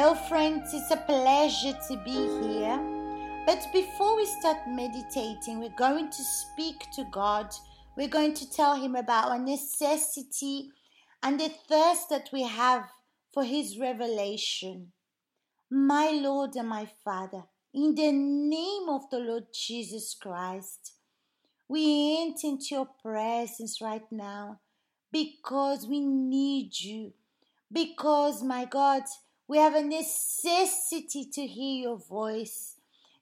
Hello, 0.00 0.14
friends. 0.14 0.72
It's 0.72 0.90
a 0.90 0.96
pleasure 0.96 1.76
to 1.88 1.96
be 1.98 2.10
here. 2.10 2.80
But 3.44 3.66
before 3.70 4.16
we 4.16 4.24
start 4.24 4.66
meditating, 4.66 5.60
we're 5.60 5.76
going 5.76 6.08
to 6.08 6.24
speak 6.24 6.90
to 6.94 7.04
God. 7.12 7.52
We're 7.98 8.08
going 8.08 8.32
to 8.32 8.50
tell 8.50 8.76
Him 8.76 8.96
about 8.96 9.28
our 9.28 9.38
necessity 9.38 10.70
and 11.22 11.38
the 11.38 11.50
thirst 11.68 12.08
that 12.08 12.30
we 12.32 12.44
have 12.44 12.84
for 13.34 13.44
His 13.44 13.78
revelation. 13.78 14.92
My 15.70 16.08
Lord 16.08 16.56
and 16.56 16.70
my 16.70 16.88
Father, 17.04 17.42
in 17.74 17.94
the 17.94 18.10
name 18.10 18.88
of 18.88 19.02
the 19.10 19.18
Lord 19.18 19.48
Jesus 19.52 20.16
Christ, 20.18 20.94
we 21.68 22.22
enter 22.22 22.46
into 22.46 22.68
your 22.70 22.88
presence 23.02 23.82
right 23.82 24.10
now 24.10 24.60
because 25.12 25.86
we 25.86 26.00
need 26.00 26.80
you. 26.80 27.12
Because, 27.70 28.42
my 28.42 28.64
God, 28.64 29.02
we 29.50 29.58
have 29.58 29.74
a 29.74 29.82
necessity 29.82 31.24
to 31.24 31.44
hear 31.44 31.82
your 31.88 31.96
voice. 31.96 32.76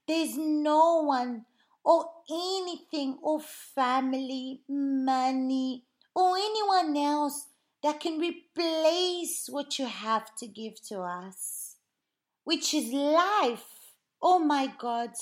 There's 0.06 0.36
no 0.36 1.00
one 1.04 1.46
or 1.82 2.04
anything 2.30 3.16
or 3.22 3.40
family, 3.40 4.60
money, 4.68 5.84
or 6.14 6.36
anyone 6.36 6.94
else 6.98 7.46
that 7.82 8.00
can 8.00 8.18
replace 8.18 9.48
what 9.48 9.78
you 9.78 9.86
have 9.86 10.36
to 10.36 10.46
give 10.46 10.74
to 10.88 11.00
us, 11.00 11.76
which 12.44 12.74
is 12.74 12.92
life. 12.92 13.94
Oh 14.20 14.38
my 14.38 14.70
God, 14.78 15.12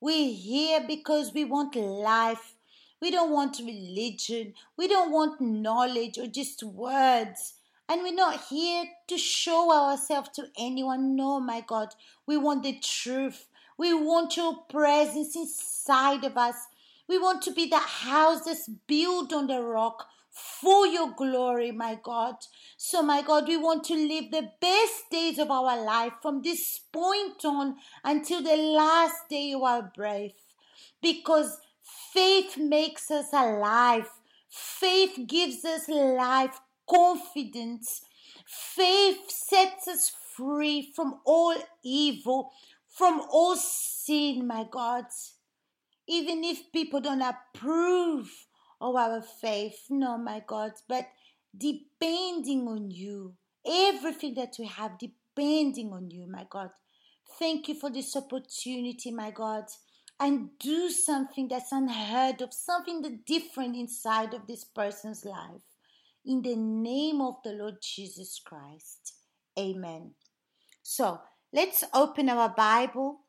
we're 0.00 0.32
here 0.32 0.80
because 0.84 1.30
we 1.32 1.44
want 1.44 1.76
life. 1.76 2.56
We 3.00 3.12
don't 3.12 3.30
want 3.30 3.60
religion. 3.60 4.54
We 4.76 4.88
don't 4.88 5.12
want 5.12 5.40
knowledge 5.40 6.18
or 6.18 6.26
just 6.26 6.64
words. 6.64 7.54
And 7.88 8.02
we're 8.02 8.14
not 8.14 8.46
here 8.48 8.84
to 9.06 9.16
show 9.16 9.72
ourselves 9.72 10.30
to 10.36 10.46
anyone. 10.58 11.14
No, 11.14 11.38
my 11.40 11.60
God. 11.60 11.94
We 12.26 12.36
want 12.36 12.64
the 12.64 12.78
truth. 12.80 13.46
We 13.78 13.94
want 13.94 14.36
your 14.36 14.56
presence 14.68 15.36
inside 15.36 16.24
of 16.24 16.36
us. 16.36 16.56
We 17.08 17.18
want 17.18 17.42
to 17.42 17.52
be 17.52 17.66
that 17.68 17.88
house 17.88 18.44
that's 18.44 18.68
built 18.68 19.32
on 19.32 19.46
the 19.46 19.60
rock 19.60 20.08
for 20.36 20.86
your 20.86 21.12
glory, 21.16 21.70
my 21.70 21.98
God. 22.02 22.36
So, 22.76 23.02
my 23.02 23.22
God, 23.22 23.48
we 23.48 23.56
want 23.56 23.84
to 23.84 23.94
live 23.94 24.30
the 24.30 24.50
best 24.60 25.10
days 25.10 25.38
of 25.38 25.50
our 25.50 25.82
life 25.82 26.12
from 26.20 26.42
this 26.42 26.80
point 26.92 27.44
on 27.44 27.76
until 28.04 28.42
the 28.42 28.56
last 28.56 29.28
day 29.30 29.52
of 29.52 29.62
our 29.62 29.90
breath. 29.94 30.32
Because 31.00 31.58
faith 32.12 32.58
makes 32.58 33.10
us 33.10 33.32
alive. 33.32 34.08
Faith 34.48 35.20
gives 35.26 35.64
us 35.64 35.88
life 35.88 36.60
confidence. 36.88 38.02
Faith 38.46 39.30
sets 39.30 39.88
us 39.88 40.12
free 40.36 40.92
from 40.94 41.20
all 41.24 41.54
evil, 41.82 42.50
from 42.88 43.22
all 43.30 43.56
sin, 43.56 44.46
my 44.46 44.64
God. 44.70 45.06
Even 46.08 46.44
if 46.44 46.72
people 46.72 47.00
don't 47.00 47.22
approve 47.22 48.30
of 48.80 48.94
our 48.94 49.22
faith, 49.22 49.86
no, 49.90 50.16
my 50.18 50.42
God, 50.46 50.72
but 50.88 51.06
depending 51.56 52.68
on 52.68 52.90
you, 52.90 53.34
everything 53.66 54.34
that 54.34 54.54
we 54.58 54.66
have 54.66 54.98
depending 54.98 55.92
on 55.92 56.10
you, 56.10 56.26
my 56.26 56.46
God. 56.48 56.70
Thank 57.38 57.68
you 57.68 57.74
for 57.74 57.90
this 57.90 58.14
opportunity, 58.16 59.10
my 59.10 59.30
God. 59.30 59.64
And 60.18 60.50
do 60.58 60.88
something 60.88 61.48
that's 61.48 61.72
unheard 61.72 62.40
of, 62.40 62.54
something 62.54 63.02
that's 63.02 63.16
different 63.26 63.76
inside 63.76 64.32
of 64.32 64.46
this 64.46 64.64
person's 64.64 65.24
life 65.24 65.60
in 66.26 66.42
the 66.42 66.56
name 66.56 67.20
of 67.20 67.36
the 67.44 67.52
Lord 67.52 67.76
Jesus 67.80 68.40
Christ. 68.44 69.14
Amen. 69.58 70.10
So 70.82 71.20
let's 71.52 71.84
open 71.94 72.28
our 72.28 72.48
Bible 72.48 73.20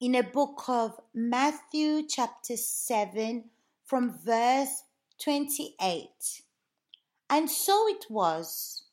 in 0.00 0.14
a 0.14 0.22
book 0.22 0.64
of 0.68 0.98
Matthew, 1.14 2.06
chapter 2.08 2.56
7, 2.56 3.44
from 3.84 4.18
verse 4.24 4.82
28. 5.22 6.08
And 7.28 7.50
so 7.50 7.88
it 7.88 8.06
was 8.08 8.84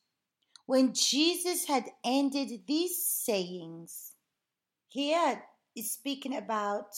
when 0.66 0.92
Jesus 0.92 1.66
had 1.66 1.84
ended 2.04 2.62
these 2.66 3.04
sayings. 3.04 4.12
Here 4.88 5.42
is 5.74 5.90
speaking 5.90 6.36
about 6.36 6.90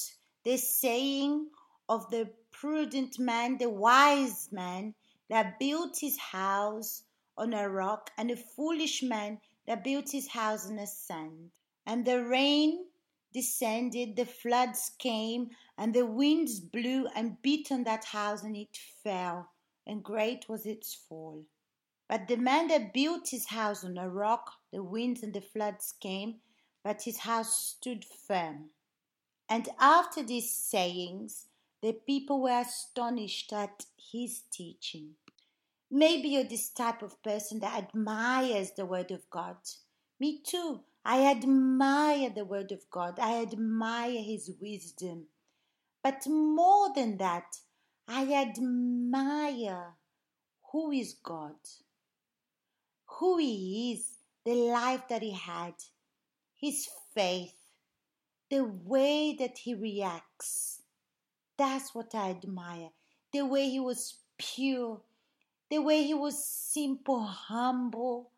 the 0.45 0.57
saying 0.57 1.47
of 1.89 2.11
the 2.11 2.29
prudent 2.51 3.19
man, 3.19 3.59
the 3.59 3.71
wise 3.71 4.49
man 4.51 4.95
that 5.31 5.59
built 5.59 5.99
his 5.99 6.19
house 6.19 7.03
on 7.37 7.53
a 7.53 7.69
rock, 7.69 8.11
and 8.17 8.31
a 8.31 8.37
foolish 8.37 9.03
man 9.03 9.41
that 9.67 9.83
built 9.83 10.11
his 10.11 10.29
house 10.29 10.69
on 10.69 10.77
the 10.77 10.87
sand. 10.87 11.51
And 11.87 12.05
the 12.05 12.25
rain 12.25 12.87
descended, 13.33 14.17
the 14.17 14.27
floods 14.27 14.93
came, 14.99 15.51
and 15.77 15.93
the 15.93 16.07
winds 16.07 16.61
blew 16.61 17.09
and 17.17 17.43
beat 17.43 17.73
on 17.73 17.85
that 17.85 18.05
house, 18.05 18.45
and 18.45 18.57
it 18.57 18.79
fell, 19.03 19.49
and 19.87 20.05
great 20.05 20.49
was 20.49 20.65
its 20.67 20.95
fall. 20.95 21.45
But 22.09 22.29
the 22.29 22.37
man 22.37 22.69
that 22.69 22.95
built 22.95 23.31
his 23.31 23.47
house 23.47 23.83
on 23.83 23.99
a 23.99 24.09
rock, 24.09 24.53
the 24.73 24.83
winds 24.83 25.23
and 25.23 25.35
the 25.35 25.41
floods 25.41 25.95
came, 26.01 26.37
but 26.85 27.03
his 27.03 27.19
house 27.19 27.59
stood 27.59 28.05
firm. 28.05 28.71
And 29.49 29.69
after 29.81 30.23
these 30.23 30.55
sayings, 30.55 31.47
the 31.85 31.93
people 31.93 32.41
were 32.41 32.63
astonished 32.63 33.53
at 33.53 33.85
his 34.11 34.45
teaching. 34.51 35.11
Maybe 35.91 36.31
you're 36.31 36.45
this 36.45 36.71
type 36.71 37.03
of 37.03 37.23
person 37.23 37.61
that 37.61 37.77
admires 37.77 38.71
the 38.71 38.87
Word 38.87 39.11
of 39.11 39.29
God. 39.29 39.59
Me 40.19 40.41
too. 40.43 40.81
I 41.05 41.27
admire 41.27 42.31
the 42.31 42.47
Word 42.47 42.73
of 42.73 42.89
God. 42.91 43.19
I 43.21 43.43
admire 43.43 44.23
His 44.23 44.51
wisdom. 44.63 45.27
But 46.03 46.27
more 46.27 46.89
than 46.95 47.19
that, 47.19 47.59
I 48.09 48.33
admire 48.33 49.97
who 50.73 50.91
is 50.91 51.15
God, 51.23 51.61
who 53.19 53.37
He 53.37 53.93
is, 53.93 54.07
the 54.47 54.55
life 54.55 55.03
that 55.11 55.21
He 55.21 55.33
had, 55.33 55.75
His 56.59 56.89
faith, 57.15 57.59
the 58.51 58.65
way 58.65 59.37
that 59.39 59.59
He 59.59 59.75
reacts. 59.75 60.81
That's 61.57 61.95
what 61.95 62.15
I 62.15 62.31
admire. 62.31 62.91
The 63.33 63.43
way 63.43 63.69
He 63.69 63.81
was 63.81 64.19
pure 64.39 65.01
the 65.71 65.79
way 65.79 66.05
he 66.05 66.15
was 66.15 66.45
simple, 66.45 67.25
humble, 67.25 68.31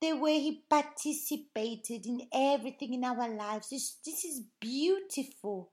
the 0.00 0.12
way 0.12 0.38
he 0.38 0.62
participated 0.68 2.06
in 2.06 2.28
everything 2.32 2.94
in 2.94 3.04
our 3.04 3.28
lives. 3.28 3.70
This, 3.70 3.96
this 4.04 4.24
is 4.24 4.42
beautiful. 4.60 5.70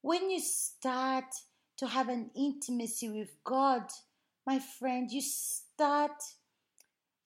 When 0.00 0.30
you 0.30 0.40
start 0.40 1.26
to 1.78 1.86
have 1.86 2.08
an 2.08 2.30
intimacy 2.36 3.10
with 3.10 3.36
God, 3.42 3.82
my 4.46 4.58
friend, 4.58 5.10
you 5.10 5.20
start 5.20 6.22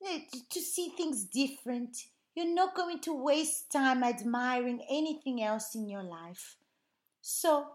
eh, 0.04 0.20
to 0.50 0.60
see 0.60 0.92
things 0.96 1.24
different. 1.24 1.96
You're 2.34 2.54
not 2.54 2.74
going 2.74 3.00
to 3.00 3.12
waste 3.12 3.70
time 3.72 4.02
admiring 4.02 4.80
anything 4.90 5.42
else 5.42 5.74
in 5.74 5.88
your 5.88 6.04
life. 6.04 6.56
So, 7.20 7.66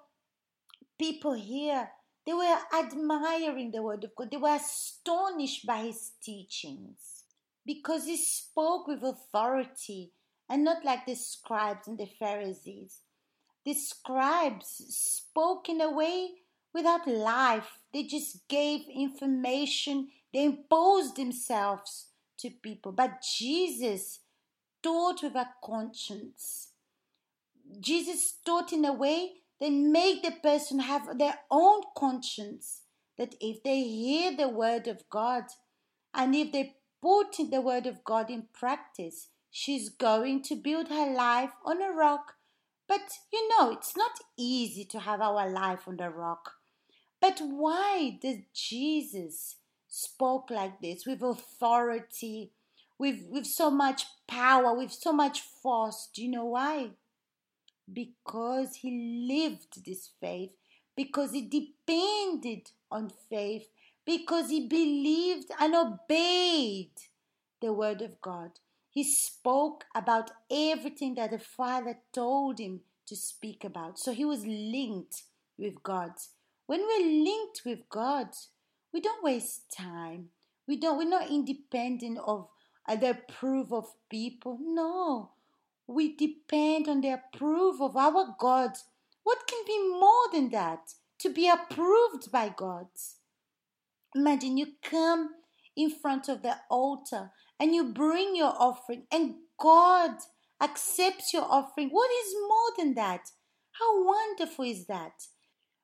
people 0.98 1.34
here 1.34 1.90
they 2.26 2.34
were 2.34 2.58
admiring 2.74 3.72
the 3.72 3.82
word 3.82 4.04
of 4.04 4.16
God. 4.16 4.32
They 4.32 4.38
were 4.38 4.56
astonished 4.56 5.66
by 5.66 5.80
his 5.80 6.12
teachings 6.22 7.26
because 7.66 8.06
he 8.06 8.18
spoke 8.18 8.88
with 8.88 9.04
authority 9.04 10.12
and 10.50 10.64
not 10.64 10.86
like 10.86 11.06
the 11.06 11.16
scribes 11.16 11.88
and 11.88 11.98
the 11.98 12.06
Pharisees. 12.06 13.02
The 13.66 13.74
scribes 13.74 14.68
spoke 14.68 15.68
in 15.68 15.82
a 15.82 15.92
way 15.92 16.30
without 16.74 17.08
life. 17.08 17.80
They 17.94 18.04
just 18.04 18.48
gave 18.48 18.82
information, 18.94 20.10
they 20.34 20.46
imposed 20.46 21.18
themselves 21.18 22.08
to 22.40 22.50
people. 22.50 22.92
But 22.92 23.22
Jesus 23.38 24.20
taught 24.82 25.24
with 25.24 25.36
a 25.36 25.48
conscience. 25.64 26.70
Jesus 27.80 28.38
taught 28.46 28.74
in 28.74 28.86
a 28.86 28.94
way 28.94 29.43
they 29.64 29.70
make 29.70 30.24
the 30.24 30.32
person 30.32 30.80
have 30.80 31.18
their 31.18 31.40
own 31.50 31.80
conscience 31.96 32.82
that 33.18 33.34
if 33.40 33.64
they 33.64 33.82
hear 33.82 34.36
the 34.36 34.50
word 34.50 34.90
of 34.90 35.10
God 35.10 35.44
and 36.14 36.36
if 36.36 36.52
they 36.52 36.76
put 37.02 37.38
the 37.50 37.62
word 37.62 37.88
of 37.88 38.04
God 38.04 38.30
in 38.30 38.48
practice, 38.52 39.30
she's 39.50 39.88
going 39.88 40.44
to 40.44 40.58
build 40.58 40.90
her 40.90 41.14
life 41.14 41.52
on 41.64 41.82
a 41.82 41.94
rock. 41.94 42.34
But 42.90 43.10
you 43.32 43.48
know, 43.52 43.72
it's 43.72 43.96
not 43.96 44.12
easy 44.38 44.84
to 44.84 45.00
have 45.00 45.22
our 45.22 45.50
life 45.50 45.88
on 45.88 45.96
the 45.96 46.10
rock. 46.10 46.56
But 47.22 47.40
why 47.42 48.20
does 48.22 48.40
Jesus 48.54 49.56
spoke 49.88 50.52
like 50.52 50.82
this 50.82 51.06
with 51.06 51.22
authority, 51.22 52.52
with, 53.00 53.20
with 53.30 53.46
so 53.46 53.72
much 53.72 54.08
power, 54.28 54.78
with 54.78 54.92
so 54.92 55.14
much 55.14 55.40
force? 55.40 56.10
Do 56.14 56.22
you 56.22 56.32
know 56.32 56.48
why? 56.48 56.90
Because 57.92 58.78
he 58.78 59.28
lived 59.30 59.86
this 59.86 60.10
faith, 60.20 60.52
because 60.96 61.32
he 61.32 61.42
depended 61.42 62.72
on 62.92 63.10
faith, 63.30 63.68
because 64.06 64.50
he 64.50 64.68
believed 64.68 65.52
and 65.60 65.74
obeyed 65.76 66.92
the 67.62 67.74
word 67.74 68.02
of 68.02 68.22
God. 68.22 68.52
he 68.94 69.04
spoke 69.04 69.86
about 69.96 70.30
everything 70.52 71.16
that 71.16 71.32
the 71.32 71.40
Father 71.40 71.98
told 72.14 72.60
him 72.60 72.82
to 73.08 73.16
speak 73.16 73.64
about. 73.64 73.98
So 73.98 74.14
he 74.14 74.24
was 74.24 74.46
linked 74.46 75.24
with 75.58 75.82
God. 75.82 76.12
When 76.68 76.82
we're 76.82 77.24
linked 77.24 77.64
with 77.66 77.90
God, 77.90 78.28
we 78.94 79.02
don't 79.02 79.24
waste 79.24 79.72
time. 79.76 80.30
We 80.68 80.78
don't 80.78 80.98
we're 80.98 81.10
not 81.10 81.32
independent 81.32 82.20
of 82.20 82.48
the 82.88 83.10
approval 83.10 83.80
of 83.80 83.88
people. 84.10 84.60
No. 84.62 85.32
We 85.88 86.16
depend 86.16 86.88
on 86.88 87.02
the 87.02 87.20
approval 87.20 87.88
of 87.88 87.98
our 87.98 88.36
God. 88.40 88.72
What 89.24 89.48
can 89.48 89.64
be 89.66 89.80
more 89.90 90.32
than 90.32 90.50
that? 90.50 90.94
To 91.20 91.30
be 91.30 91.50
approved 91.50 92.32
by 92.32 92.54
God. 92.56 92.88
Imagine 94.16 94.58
you 94.58 94.68
come 94.84 95.30
in 95.76 95.90
front 95.90 96.30
of 96.30 96.42
the 96.44 96.56
altar 96.70 97.32
and 97.60 97.74
you 97.74 97.94
bring 97.94 98.36
your 98.36 98.54
offering 98.58 99.08
and 99.12 99.36
God 99.60 100.12
accepts 100.62 101.34
your 101.34 101.46
offering. 101.50 101.90
What 101.90 102.10
is 102.12 102.36
more 102.48 102.72
than 102.78 102.94
that? 102.96 103.32
How 103.72 104.06
wonderful 104.06 104.66
is 104.66 104.86
that? 104.88 105.14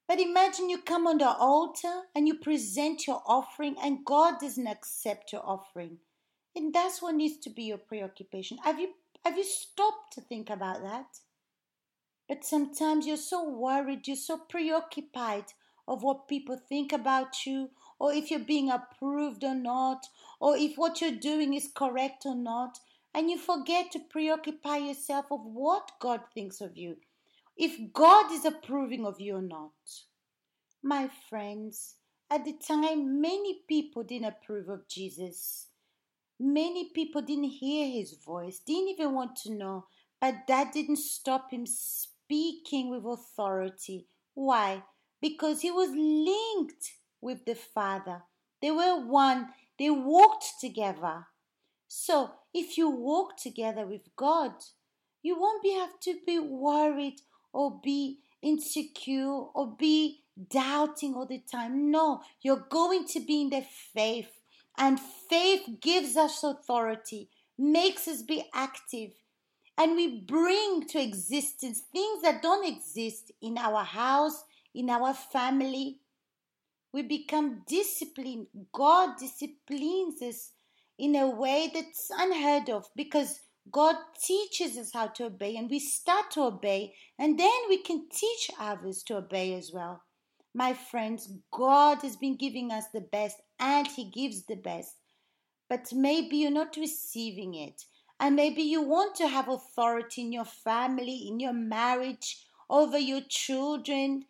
But 0.07 0.19
imagine 0.19 0.69
you 0.69 0.81
come 0.81 1.06
on 1.07 1.19
the 1.19 1.30
altar 1.30 2.02
and 2.16 2.28
you 2.28 2.36
present 2.36 3.06
your 3.07 3.22
offering 3.25 3.75
and 3.81 4.06
God 4.06 4.36
doesn't 4.42 4.68
accept 4.68 5.31
your 5.31 5.45
offering. 5.45 5.98
And 6.56 6.74
that's 6.74 7.02
what 7.02 7.16
needs 7.16 7.38
to 7.40 7.50
be 7.50 7.63
your 7.63 7.78
preoccupation. 7.78 8.57
Have 8.63 8.80
you 8.80 8.90
have 9.25 9.38
you 9.38 9.44
stopped 9.44 10.13
to 10.13 10.21
think 10.21 10.50
about 10.50 10.81
that? 10.83 11.19
But 12.27 12.45
sometimes 12.45 13.07
you're 13.07 13.18
so 13.18 13.50
worried, 13.50 14.07
you're 14.07 14.16
so 14.16 14.38
preoccupied 14.38 15.45
of 15.88 16.04
what 16.04 16.27
people 16.27 16.57
think 16.57 16.94
about 16.94 17.45
you, 17.45 17.71
or 18.00 18.13
if 18.13 18.30
you're 18.30 18.39
being 18.39 18.69
approved 18.69 19.44
or 19.44 19.56
not, 19.56 20.06
or 20.39 20.56
if 20.56 20.77
what 20.77 21.01
you're 21.01 21.12
doing 21.12 21.56
is 21.56 21.69
correct 21.74 22.25
or 22.25 22.36
not, 22.36 22.77
and 23.13 23.31
you 23.31 23.38
forget 23.39 23.92
to 23.92 24.00
preoccupy 24.00 24.77
yourself 24.77 25.25
of 25.31 25.42
what 25.44 25.92
God 26.00 26.21
thinks 26.33 26.62
of 26.62 26.77
you, 26.77 26.98
if 27.57 27.92
God 27.92 28.31
is 28.31 28.45
approving 28.45 29.06
of 29.06 29.19
you 29.19 29.38
or 29.38 29.42
not. 29.42 29.71
My 30.83 31.10
friends, 31.30 31.95
at 32.30 32.45
the 32.45 32.54
time, 32.54 33.19
many 33.19 33.62
people 33.68 34.04
didn't 34.04 34.27
approve 34.27 34.69
of 34.69 34.88
Jesus. 34.88 35.69
Many 36.39 36.89
people 36.94 37.21
didn't 37.21 37.56
hear 37.59 37.88
his 37.88 38.13
voice, 38.13 38.59
didn't 38.65 38.89
even 38.89 39.13
want 39.13 39.36
to 39.44 39.53
know, 39.53 39.86
but 40.21 40.47
that 40.47 40.71
didn't 40.71 40.97
stop 40.97 41.51
him 41.51 41.65
speaking 41.65 42.89
with 42.89 43.06
authority. 43.06 44.07
Why? 44.33 44.83
Because 45.21 45.62
he 45.62 45.71
was 45.71 45.89
linked 45.89 46.94
with 47.19 47.45
the 47.45 47.56
Father. 47.56 48.24
They 48.62 48.71
were 48.71 49.06
one, 49.06 49.50
they 49.77 49.89
walked 49.89 50.45
together. 50.62 51.27
So, 51.88 52.31
if 52.53 52.77
you 52.77 52.89
walk 52.89 53.38
together 53.38 53.85
with 53.85 54.15
God, 54.15 54.53
you 55.21 55.39
won't 55.39 55.63
be 55.63 55.74
have 55.74 56.00
to 56.01 56.19
be 56.25 56.39
worried 56.39 57.19
or 57.51 57.80
be 57.83 58.19
insecure 58.42 59.27
or 59.27 59.75
be 59.77 60.24
doubting 60.50 61.15
all 61.15 61.25
the 61.25 61.42
time. 61.51 61.92
No, 61.92 62.21
you're 62.42 62.65
going 62.69 63.06
to 63.07 63.19
be 63.19 63.42
in 63.42 63.50
the 63.50 63.63
faith. 63.94 64.38
And 64.80 64.98
faith 65.30 65.81
gives 65.81 66.16
us 66.16 66.42
authority, 66.42 67.30
makes 67.58 68.08
us 68.08 68.22
be 68.22 68.46
active, 68.54 69.12
and 69.78 69.96
we 69.96 70.22
bring 70.22 70.88
to 70.88 71.02
existence 71.02 71.81
things 71.92 72.22
that 72.22 72.42
don't 72.42 72.66
exist 72.66 73.31
in 73.42 73.58
our 73.58 73.84
house, 73.84 74.44
in 74.74 74.90
our 74.90 75.14
family. 75.14 76.00
We 76.94 77.04
become 77.04 77.64
disciplined. 77.68 78.48
God 78.74 79.18
disciplines 79.20 80.22
us 80.22 80.52
in 80.98 81.16
a 81.16 81.30
way 81.30 81.72
that's 81.74 82.10
unheard 82.18 82.70
of 82.70 82.88
because 82.96 83.40
God 83.72 83.96
teaches 84.22 84.78
us 84.78 84.92
how 84.94 85.08
to 85.08 85.26
obey 85.26 85.56
and 85.56 85.70
we 85.70 85.80
start 85.80 86.31
to 86.31 86.42
obey 86.42 86.94
and 87.18 87.40
then 87.40 87.60
we 87.70 87.81
can 87.81 88.08
teach 88.10 88.50
others 88.60 89.04
to 89.04 89.18
obey 89.18 89.54
as 89.54 89.72
well. 89.74 90.02
My 90.54 90.74
friends, 90.74 91.31
God 91.54 92.02
has 92.02 92.16
been 92.16 92.36
giving 92.36 92.72
us 92.72 92.86
the 92.94 93.02
best 93.02 93.38
and 93.59 93.88
He 93.88 94.06
gives 94.06 94.44
the 94.44 94.56
best. 94.56 94.95
But 95.69 95.94
maybe 95.94 96.38
you're 96.38 96.51
not 96.51 96.77
receiving 96.77 97.53
it. 97.56 97.85
And 98.19 98.35
maybe 98.35 98.61
you 98.63 98.81
want 98.81 99.15
to 99.17 99.27
have 99.27 99.47
authority 99.47 100.21
in 100.21 100.31
your 100.33 100.45
family, 100.45 101.27
in 101.27 101.39
your 101.39 101.53
marriage, 101.53 102.45
over 102.69 102.97
your 102.97 103.21
children, 103.21 104.25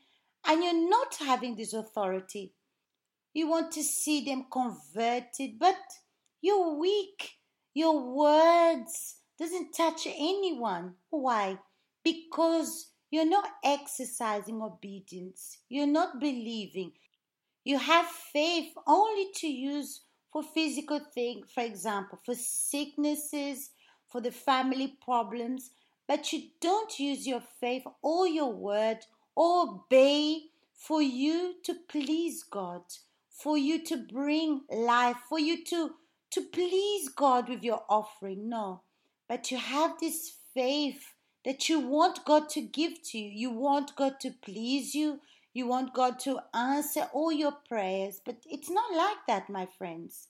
and 0.46 0.64
you're 0.64 0.90
not 0.90 1.16
having 1.20 1.56
this 1.56 1.74
authority. 1.74 2.54
You 3.34 3.50
want 3.50 3.72
to 3.74 3.84
see 3.84 4.24
them 4.24 4.46
converted, 4.52 5.60
but 5.60 5.78
you're 6.42 6.76
weak. 6.76 7.38
Your 7.74 8.00
words 8.00 9.18
doesn't 9.38 9.74
touch 9.74 10.08
anyone. 10.08 10.96
Why? 11.10 11.58
Because 12.04 12.92
you're 13.12 13.30
not 13.30 13.50
exercising 13.64 14.62
obedience. 14.62 15.60
You're 15.70 15.88
not 15.88 16.20
believing. 16.20 16.94
You 17.70 17.78
have 17.78 18.08
faith 18.08 18.74
only 18.88 19.28
to 19.36 19.48
use 19.48 20.02
for 20.34 20.42
physical 20.42 21.00
things, 21.14 21.52
for 21.54 21.62
example, 21.62 22.18
for 22.26 22.34
sicknesses, 22.34 23.70
for 24.08 24.22
the 24.22 24.32
family 24.32 24.98
problems, 25.06 25.70
but 26.08 26.34
you 26.34 26.50
don't 26.62 27.00
use 27.00 27.28
your 27.28 27.44
faith 27.60 27.84
or 28.02 28.28
your 28.28 28.52
word 28.52 29.06
or 29.36 29.70
obey 29.70 30.46
for 30.74 31.04
you 31.04 31.58
to 31.62 31.76
please 31.88 32.42
God, 32.42 32.82
for 33.30 33.56
you 33.56 33.84
to 33.86 33.98
bring 33.98 34.62
life, 34.72 35.18
for 35.30 35.38
you 35.38 35.64
to, 35.66 35.92
to 36.32 36.42
please 36.42 37.08
God 37.10 37.50
with 37.50 37.64
your 37.64 37.84
offering. 37.88 38.50
No, 38.50 38.82
but 39.28 39.52
you 39.52 39.58
have 39.60 40.00
this 40.00 40.38
faith 40.56 41.14
that 41.46 41.70
you 41.70 41.80
want 41.80 42.26
God 42.26 42.50
to 42.50 42.62
give 42.62 43.04
to 43.12 43.20
you. 43.20 43.30
You 43.30 43.52
want 43.52 43.96
God 43.96 44.20
to 44.22 44.32
please 44.32 44.96
you. 44.96 45.20
You 45.54 45.68
want 45.68 45.94
God 45.94 46.20
to 46.20 46.40
answer 46.54 47.10
all 47.12 47.32
your 47.32 47.54
prayers. 47.68 48.22
But 48.24 48.38
it's 48.46 48.70
not 48.70 48.96
like 48.96 49.18
that, 49.28 49.50
my 49.50 49.68
friends. 49.78 50.28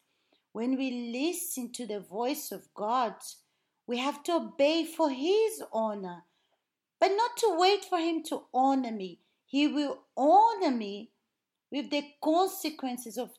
When 0.53 0.77
we 0.77 1.11
listen 1.13 1.71
to 1.73 1.85
the 1.85 1.99
voice 1.99 2.51
of 2.51 2.73
God, 2.73 3.15
we 3.85 3.97
have 3.97 4.23
to 4.23 4.33
obey 4.33 4.85
for 4.85 5.09
His 5.09 5.63
honor, 5.73 6.23
but 6.99 7.09
not 7.09 7.37
to 7.37 7.55
wait 7.57 7.85
for 7.85 7.99
Him 7.99 8.23
to 8.23 8.43
honor 8.53 8.91
me. 8.91 9.19
He 9.45 9.67
will 9.67 9.99
honor 10.15 10.71
me 10.71 11.11
with 11.71 11.89
the 11.89 12.03
consequences 12.23 13.17
of 13.17 13.31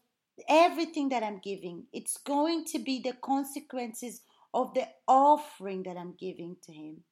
everything 0.48 1.08
that 1.10 1.22
I'm 1.22 1.38
giving. 1.38 1.84
It's 1.92 2.18
going 2.18 2.64
to 2.66 2.78
be 2.78 3.00
the 3.00 3.12
consequences 3.12 4.22
of 4.52 4.74
the 4.74 4.88
offering 5.06 5.84
that 5.84 5.96
I'm 5.96 6.14
giving 6.18 6.56
to 6.64 6.72
Him. 6.72 7.04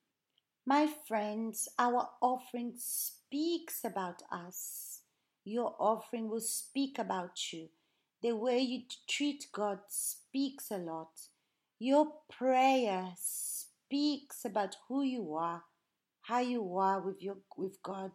My 0.69 0.87
friends, 0.87 1.67
our 1.79 2.11
offering 2.21 2.75
speaks 2.77 3.87
about 3.87 4.23
us. 4.31 5.01
Your 5.43 5.75
offering 5.79 6.29
will 6.29 6.43
speak 6.43 6.99
about 6.99 7.55
you. 7.55 7.69
The 8.21 8.33
way 8.33 8.59
you 8.59 8.83
treat 9.09 9.47
God 9.51 9.79
speaks 9.89 10.71
a 10.71 10.77
lot. 10.77 11.09
Your 11.79 12.09
prayer 12.31 13.15
speaks 13.17 14.45
about 14.45 14.77
who 14.89 15.03
you 15.03 15.35
are, 15.37 15.63
how 16.21 16.41
you 16.41 16.77
are 16.77 17.01
with 17.01 17.23
your 17.23 17.39
with 17.57 17.83
God. 17.83 18.13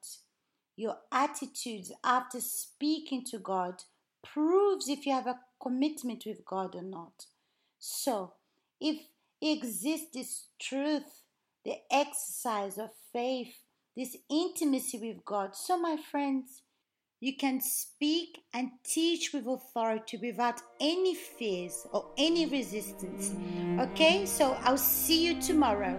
Your 0.76 0.98
attitudes 1.12 1.92
after 2.04 2.40
speaking 2.40 3.26
to 3.32 3.40
God 3.40 3.82
proves 4.24 4.88
if 4.88 5.08
you 5.08 5.14
have 5.14 5.26
a 5.26 5.40
commitment 5.60 6.24
with 6.28 6.46
God 6.46 6.76
or 6.76 6.84
not. 6.84 7.26
So, 7.80 8.34
if 8.80 9.02
exists 9.42 10.10
this 10.14 10.46
truth 10.62 11.23
the 11.66 11.76
exercise 11.92 12.78
of 12.78 12.90
faith, 13.12 13.54
this 13.96 14.18
intimacy 14.30 15.00
with 15.00 15.24
God. 15.26 15.56
So, 15.56 15.78
my 15.80 15.98
friends, 15.98 16.62
you 17.20 17.38
can 17.38 17.62
speak 17.62 18.42
and 18.54 18.72
teach 18.84 19.32
with 19.34 19.48
authority 19.48 20.18
without 20.18 20.62
any 20.82 21.16
fears 21.16 21.88
or 21.94 22.10
any 22.18 22.46
resistance. 22.46 23.34
Okay, 23.80 24.26
so 24.26 24.58
I'll 24.64 24.78
see 24.78 25.26
you 25.26 25.42
tomorrow. 25.42 25.98